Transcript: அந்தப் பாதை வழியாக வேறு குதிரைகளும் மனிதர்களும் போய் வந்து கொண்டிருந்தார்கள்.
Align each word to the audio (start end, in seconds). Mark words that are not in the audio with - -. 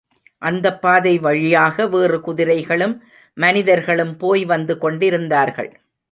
அந்தப் 0.41 0.81
பாதை 0.81 1.19
வழியாக 1.19 1.87
வேறு 1.87 2.21
குதிரைகளும் 2.21 2.95
மனிதர்களும் 3.37 4.17
போய் 4.17 4.45
வந்து 4.45 4.77
கொண்டிருந்தார்கள். 4.77 5.71